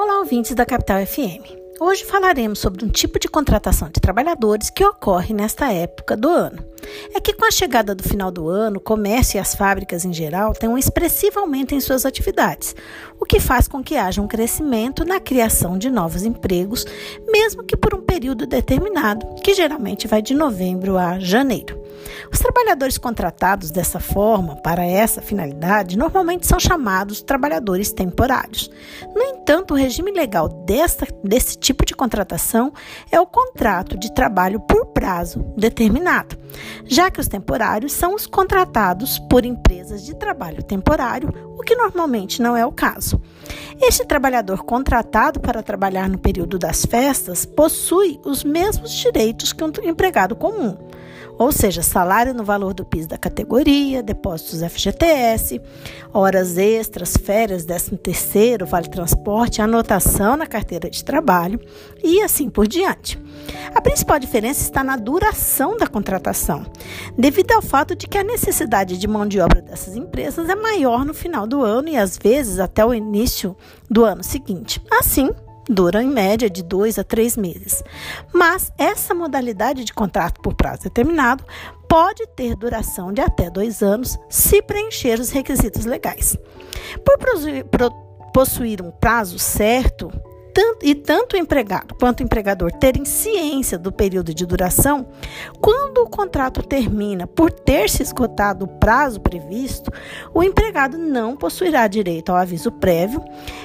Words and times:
Olá, 0.00 0.20
ouvintes 0.20 0.54
da 0.54 0.64
Capital 0.64 1.04
FM. 1.04 1.42
Hoje 1.80 2.04
falaremos 2.04 2.60
sobre 2.60 2.84
um 2.84 2.88
tipo 2.88 3.18
de 3.18 3.26
contratação 3.26 3.90
de 3.90 4.00
trabalhadores 4.00 4.70
que 4.70 4.84
ocorre 4.84 5.34
nesta 5.34 5.72
época 5.72 6.16
do 6.16 6.28
ano. 6.28 6.64
É 7.14 7.20
que 7.20 7.32
com 7.32 7.44
a 7.44 7.50
chegada 7.50 7.94
do 7.94 8.02
final 8.02 8.30
do 8.30 8.48
ano, 8.48 8.78
o 8.78 8.80
comércio 8.80 9.36
e 9.36 9.40
as 9.40 9.54
fábricas 9.54 10.04
em 10.04 10.12
geral 10.12 10.52
têm 10.52 10.68
um 10.68 10.78
expressivo 10.78 11.40
aumento 11.40 11.74
em 11.74 11.80
suas 11.80 12.04
atividades, 12.06 12.74
o 13.18 13.24
que 13.24 13.40
faz 13.40 13.66
com 13.68 13.82
que 13.82 13.96
haja 13.96 14.22
um 14.22 14.28
crescimento 14.28 15.04
na 15.04 15.20
criação 15.20 15.78
de 15.78 15.90
novos 15.90 16.24
empregos, 16.24 16.84
mesmo 17.26 17.64
que 17.64 17.76
por 17.76 17.94
um 17.94 18.02
período 18.02 18.46
determinado, 18.46 19.26
que 19.42 19.54
geralmente 19.54 20.06
vai 20.06 20.22
de 20.22 20.34
novembro 20.34 20.96
a 20.96 21.18
janeiro. 21.18 21.78
Os 22.32 22.38
trabalhadores 22.38 22.96
contratados 22.96 23.70
dessa 23.70 23.98
forma, 23.98 24.56
para 24.56 24.84
essa 24.84 25.20
finalidade, 25.20 25.98
normalmente 25.98 26.46
são 26.46 26.60
chamados 26.60 27.22
trabalhadores 27.22 27.92
temporários. 27.92 28.70
No 29.14 29.22
entanto, 29.22 29.74
o 29.74 29.76
regime 29.76 30.12
legal 30.12 30.48
desse 30.48 31.58
tipo 31.58 31.84
de 31.84 31.94
contratação 31.94 32.72
é 33.10 33.20
o 33.20 33.26
contrato 33.26 33.98
de 33.98 34.12
trabalho 34.14 34.60
por 34.60 34.86
prazo 34.86 35.44
determinado, 35.56 36.36
já 36.84 37.10
que 37.10 37.20
os 37.20 37.28
temporários 37.28 37.92
são 37.92 38.14
os 38.14 38.26
contratados 38.26 39.18
por 39.18 39.44
empresas 39.44 40.04
de 40.04 40.14
trabalho 40.14 40.62
temporário, 40.62 41.28
o 41.58 41.62
que 41.62 41.74
normalmente 41.74 42.40
não 42.40 42.56
é 42.56 42.64
o 42.64 42.72
caso. 42.72 43.20
Este 43.80 44.04
trabalhador 44.04 44.64
contratado 44.64 45.40
para 45.40 45.62
trabalhar 45.62 46.08
no 46.08 46.18
período 46.18 46.58
das 46.58 46.84
festas 46.84 47.44
possui 47.44 48.20
os 48.24 48.42
mesmos 48.42 48.90
direitos 48.90 49.52
que 49.52 49.62
um 49.62 49.70
empregado 49.84 50.34
comum 50.34 50.87
ou 51.38 51.52
seja, 51.52 51.82
salário 51.82 52.34
no 52.34 52.42
valor 52.44 52.74
do 52.74 52.84
PIS 52.84 53.06
da 53.06 53.16
categoria, 53.16 54.02
depósitos 54.02 54.60
FGTS, 54.60 55.60
horas 56.12 56.58
extras, 56.58 57.16
férias, 57.16 57.64
13 57.64 57.96
terceiro, 57.98 58.66
vale 58.66 58.88
transporte, 58.88 59.62
anotação 59.62 60.36
na 60.36 60.46
carteira 60.46 60.90
de 60.90 61.04
trabalho 61.04 61.60
e 62.02 62.20
assim 62.22 62.50
por 62.50 62.66
diante. 62.66 63.18
A 63.74 63.80
principal 63.80 64.18
diferença 64.18 64.62
está 64.62 64.82
na 64.82 64.96
duração 64.96 65.76
da 65.76 65.86
contratação, 65.86 66.66
devido 67.16 67.52
ao 67.52 67.62
fato 67.62 67.94
de 67.94 68.08
que 68.08 68.18
a 68.18 68.24
necessidade 68.24 68.98
de 68.98 69.06
mão 69.06 69.26
de 69.26 69.40
obra 69.40 69.62
dessas 69.62 69.94
empresas 69.94 70.48
é 70.48 70.54
maior 70.54 71.04
no 71.04 71.14
final 71.14 71.46
do 71.46 71.62
ano 71.62 71.88
e 71.88 71.96
às 71.96 72.18
vezes 72.18 72.58
até 72.58 72.84
o 72.84 72.92
início 72.92 73.56
do 73.88 74.04
ano 74.04 74.24
seguinte. 74.24 74.82
Assim, 74.90 75.30
dura 75.68 76.02
em 76.02 76.08
média 76.08 76.48
de 76.48 76.62
dois 76.62 76.98
a 76.98 77.04
três 77.04 77.36
meses. 77.36 77.82
Mas 78.32 78.72
essa 78.78 79.14
modalidade 79.14 79.84
de 79.84 79.92
contrato 79.92 80.40
por 80.40 80.54
prazo 80.54 80.84
determinado 80.84 81.44
pode 81.88 82.26
ter 82.28 82.54
duração 82.54 83.12
de 83.12 83.20
até 83.20 83.50
dois 83.50 83.82
anos 83.82 84.18
se 84.28 84.62
preencher 84.62 85.18
os 85.18 85.30
requisitos 85.30 85.84
legais. 85.84 86.36
Por 87.04 87.18
possuir 88.32 88.82
um 88.82 88.90
prazo 88.90 89.38
certo, 89.38 90.10
tanto, 90.52 90.84
e 90.84 90.94
tanto 90.94 91.34
o 91.34 91.38
empregado 91.38 91.94
quanto 91.94 92.20
o 92.20 92.22
empregador 92.22 92.72
terem 92.72 93.04
ciência 93.04 93.78
do 93.78 93.92
período 93.92 94.34
de 94.34 94.46
duração, 94.46 95.06
quando 95.60 95.98
o 95.98 96.08
contrato 96.08 96.62
termina 96.62 97.26
por 97.26 97.50
ter 97.50 97.88
se 97.88 98.02
esgotado 98.02 98.64
o 98.64 98.68
prazo 98.68 99.20
previsto, 99.20 99.90
o 100.34 100.42
empregado 100.42 100.98
não 100.98 101.36
possuirá 101.36 101.86
direito 101.86 102.30
ao 102.30 102.36
aviso 102.36 102.72
prévio, 102.72 103.24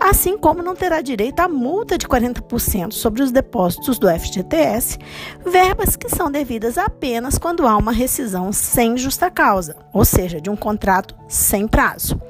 assim 0.00 0.36
como 0.36 0.62
não 0.62 0.74
terá 0.74 1.00
direito 1.00 1.40
à 1.40 1.48
multa 1.48 1.96
de 1.96 2.06
40% 2.06 2.92
sobre 2.92 3.22
os 3.22 3.30
depósitos 3.30 3.98
do 3.98 4.08
FGTS, 4.08 4.98
verbas 5.44 5.96
que 5.96 6.08
são 6.08 6.30
devidas 6.30 6.78
apenas 6.78 7.38
quando 7.38 7.66
há 7.66 7.76
uma 7.76 7.92
rescisão 7.92 8.52
sem 8.52 8.96
justa 8.96 9.30
causa, 9.30 9.76
ou 9.92 10.04
seja, 10.04 10.40
de 10.40 10.50
um 10.50 10.56
contrato 10.56 11.14
sem 11.28 11.66
prazo. 11.66 12.20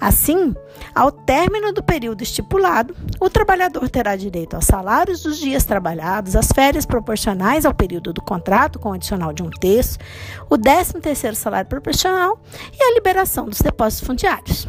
Assim, 0.00 0.54
ao 0.94 1.10
término 1.10 1.72
do 1.72 1.82
período 1.82 2.22
estipulado, 2.22 2.94
o 3.18 3.30
trabalhador 3.30 3.88
terá 3.88 4.14
direito 4.14 4.54
aos 4.54 4.66
salários 4.66 5.22
dos 5.22 5.38
dias 5.38 5.64
trabalhados, 5.64 6.36
às 6.36 6.48
férias 6.48 6.84
proporcionais 6.84 7.64
ao 7.64 7.74
período 7.74 8.12
do 8.12 8.22
contrato, 8.22 8.78
com 8.78 8.92
adicional 8.92 9.32
de 9.32 9.42
um 9.42 9.50
terço, 9.50 9.98
o 10.50 10.56
13º 10.56 11.34
salário 11.34 11.68
proporcional 11.68 12.40
e 12.78 12.82
a 12.82 12.94
liberação 12.94 13.46
dos 13.46 13.60
depósitos 13.60 14.06
fundiários. 14.06 14.68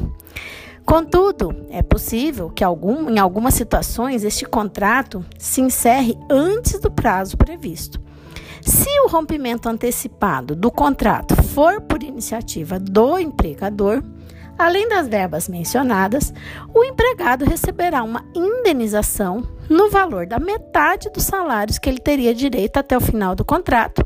Contudo, 0.85 1.65
é 1.69 1.83
possível 1.83 2.49
que 2.49 2.63
algum, 2.63 3.09
em 3.09 3.19
algumas 3.19 3.55
situações 3.55 4.23
este 4.23 4.45
contrato 4.45 5.25
se 5.37 5.59
encerre 5.59 6.17
antes 6.29 6.79
do 6.79 6.89
prazo 6.89 7.35
previsto. 7.35 7.99
Se 8.61 8.89
o 9.01 9.09
rompimento 9.09 9.67
antecipado 9.67 10.55
do 10.55 10.71
contrato 10.71 11.35
for 11.43 11.81
por 11.81 12.01
iniciativa 12.03 12.79
do 12.79 13.19
empregador, 13.19 14.01
Além 14.57 14.89
das 14.89 15.07
verbas 15.07 15.47
mencionadas, 15.47 16.33
o 16.73 16.83
empregado 16.83 17.45
receberá 17.45 18.01
uma 18.01 18.25
indenização 18.33 19.47
no 19.69 19.89
valor 19.89 20.25
da 20.25 20.39
metade 20.39 21.09
dos 21.11 21.23
salários 21.23 21.77
que 21.77 21.87
ele 21.87 21.99
teria 21.99 22.33
direito 22.33 22.77
até 22.77 22.97
o 22.97 23.01
final 23.01 23.35
do 23.35 23.45
contrato, 23.45 24.05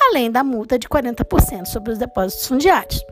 além 0.00 0.30
da 0.30 0.42
multa 0.42 0.78
de 0.78 0.88
40% 0.88 1.66
sobre 1.66 1.92
os 1.92 1.98
depósitos 1.98 2.46
fundiários. 2.46 3.04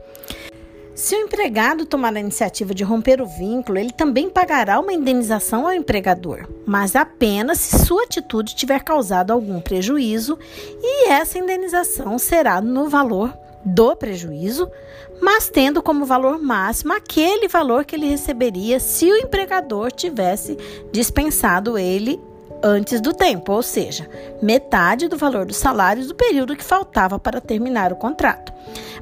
Se 0.95 1.15
o 1.15 1.19
empregado 1.19 1.85
tomar 1.85 2.13
a 2.13 2.19
iniciativa 2.19 2.73
de 2.73 2.83
romper 2.83 3.21
o 3.21 3.25
vínculo, 3.25 3.77
ele 3.77 3.93
também 3.93 4.29
pagará 4.29 4.79
uma 4.79 4.91
indenização 4.91 5.65
ao 5.65 5.73
empregador, 5.73 6.45
mas 6.65 6.93
apenas 6.95 7.59
se 7.59 7.85
sua 7.85 8.03
atitude 8.03 8.55
tiver 8.55 8.83
causado 8.83 9.31
algum 9.31 9.61
prejuízo, 9.61 10.37
e 10.81 11.07
essa 11.09 11.39
indenização 11.39 12.17
será 12.17 12.59
no 12.59 12.89
valor 12.89 13.33
do 13.63 13.95
prejuízo, 13.95 14.69
mas 15.21 15.49
tendo 15.49 15.81
como 15.81 16.05
valor 16.05 16.39
máximo 16.41 16.93
aquele 16.93 17.47
valor 17.47 17.85
que 17.85 17.95
ele 17.95 18.07
receberia 18.07 18.79
se 18.79 19.11
o 19.11 19.17
empregador 19.17 19.91
tivesse 19.91 20.57
dispensado 20.91 21.77
ele 21.77 22.19
antes 22.61 22.99
do 22.99 23.13
tempo, 23.13 23.53
ou 23.53 23.63
seja, 23.63 24.09
metade 24.41 25.07
do 25.07 25.17
valor 25.17 25.45
dos 25.45 25.57
salários 25.57 26.07
do 26.07 26.15
período 26.15 26.55
que 26.55 26.63
faltava 26.63 27.17
para 27.17 27.39
terminar 27.39 27.93
o 27.93 27.95
contrato. 27.95 28.51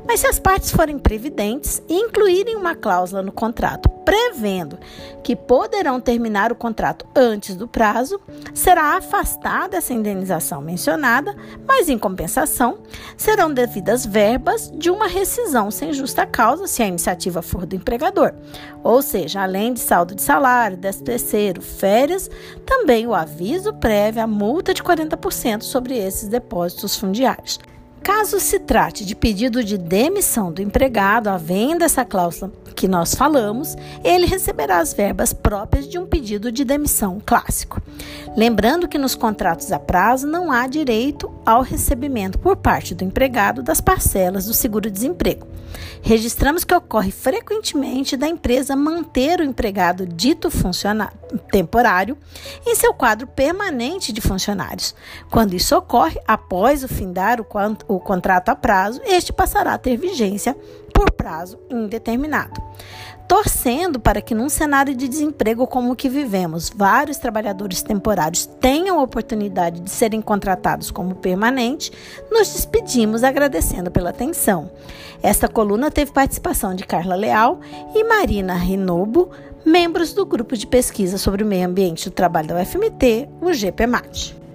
Mas 0.07 0.19
se 0.19 0.27
as 0.27 0.39
partes 0.39 0.71
forem 0.71 0.99
previdentes 0.99 1.81
e 1.89 1.95
incluírem 1.95 2.55
uma 2.55 2.75
cláusula 2.75 3.23
no 3.23 3.31
contrato 3.31 3.96
prevendo 4.07 4.79
que 5.21 5.35
poderão 5.35 5.99
terminar 5.99 6.49
o 6.49 6.55
contrato 6.55 7.05
antes 7.13 7.57
do 7.57 7.67
prazo, 7.67 8.21
será 8.53 8.95
afastada 8.95 9.75
essa 9.75 9.93
indenização 9.93 10.61
mencionada, 10.61 11.35
mas 11.67 11.89
em 11.89 11.99
compensação 11.99 12.77
serão 13.17 13.53
devidas 13.53 14.05
verbas 14.05 14.71
de 14.73 14.89
uma 14.89 15.07
rescisão 15.07 15.69
sem 15.69 15.91
justa 15.91 16.25
causa 16.25 16.67
se 16.67 16.81
a 16.81 16.87
iniciativa 16.87 17.41
for 17.41 17.65
do 17.65 17.75
empregador. 17.75 18.33
Ou 18.81 19.01
seja, 19.01 19.41
além 19.43 19.73
de 19.73 19.81
saldo 19.81 20.15
de 20.15 20.21
salário, 20.21 20.77
décimo 20.77 21.03
terceiro, 21.03 21.61
férias, 21.61 22.31
também 22.65 23.05
o 23.05 23.13
aviso 23.13 23.73
prévio, 23.73 24.23
a 24.23 24.27
multa 24.27 24.73
de 24.73 24.81
40% 24.81 25.63
sobre 25.63 25.97
esses 25.97 26.29
depósitos 26.29 26.95
fundiários. 26.95 27.59
Caso 28.01 28.39
se 28.39 28.57
trate 28.57 29.03
de 29.03 29.13
pedido 29.13 29.61
de 29.61 29.77
demissão 29.77 30.49
do 30.49 30.61
empregado, 30.61 31.27
havendo 31.27 31.83
essa 31.83 32.05
cláusula 32.05 32.53
que 32.77 32.87
nós 32.87 33.15
falamos, 33.15 33.75
ele 34.03 34.27
receberá 34.27 34.77
as 34.77 34.93
verbas 34.93 35.33
próprias 35.33 35.89
de 35.89 35.97
um 35.97 36.05
pedido 36.05 36.51
de 36.51 36.63
demissão 36.63 37.19
clássico. 37.25 37.81
Lembrando 38.37 38.87
que 38.87 38.99
nos 38.99 39.15
contratos 39.15 39.71
a 39.71 39.79
prazo 39.79 40.27
não 40.27 40.51
há 40.51 40.67
direito 40.67 41.33
ao 41.43 41.63
recebimento 41.63 42.37
por 42.37 42.55
parte 42.55 42.93
do 42.93 43.03
empregado 43.03 43.63
das 43.63 43.81
parcelas 43.81 44.45
do 44.45 44.53
seguro-desemprego. 44.53 45.47
Registramos 46.03 46.63
que 46.63 46.73
ocorre 46.73 47.11
frequentemente 47.11 48.15
da 48.15 48.27
empresa 48.27 48.75
manter 48.75 49.39
o 49.39 49.43
empregado 49.43 50.05
dito 50.05 50.51
funcionário 50.51 51.17
temporário 51.51 52.17
em 52.65 52.75
seu 52.75 52.93
quadro 52.93 53.27
permanente 53.27 54.13
de 54.13 54.21
funcionários. 54.21 54.95
Quando 55.29 55.53
isso 55.53 55.75
ocorre, 55.75 56.19
após 56.27 56.83
o 56.83 56.87
findar 56.87 57.41
o, 57.41 57.45
o 57.87 57.99
contrato 57.99 58.49
a 58.49 58.55
prazo, 58.55 59.01
este 59.03 59.33
passará 59.33 59.73
a 59.73 59.77
ter 59.77 59.97
vigência 59.97 60.55
por 60.97 61.11
prazo 61.11 61.59
indeterminado. 61.69 62.59
Torcendo 63.27 63.99
para 63.99 64.19
que, 64.19 64.33
num 64.33 64.49
cenário 64.49 64.95
de 64.95 65.07
desemprego 65.07 65.67
como 65.67 65.91
o 65.91 65.95
que 65.95 66.09
vivemos, 66.09 66.71
vários 66.75 67.17
trabalhadores 67.17 67.83
temporários 67.83 68.47
tenham 68.59 68.99
a 68.99 69.03
oportunidade 69.03 69.79
de 69.79 69.91
serem 69.91 70.23
contratados 70.23 70.89
como 70.89 71.13
permanente, 71.13 71.91
nos 72.31 72.51
despedimos 72.51 73.23
agradecendo 73.23 73.91
pela 73.91 74.09
atenção. 74.09 74.71
Esta 75.21 75.47
coluna 75.47 75.91
teve 75.91 76.11
participação 76.11 76.73
de 76.73 76.83
Carla 76.83 77.15
Leal 77.15 77.59
e 77.93 78.03
Marina 78.03 78.55
Renobo, 78.55 79.29
membros 79.63 80.13
do 80.13 80.25
grupo 80.25 80.57
de 80.57 80.65
pesquisa 80.65 81.19
sobre 81.19 81.43
o 81.43 81.47
meio 81.47 81.67
ambiente 81.67 82.09
do 82.09 82.13
trabalho 82.13 82.47
da 82.47 82.59
UFMT, 82.59 83.29
o 83.39 83.53
GPMAT. 83.53 84.46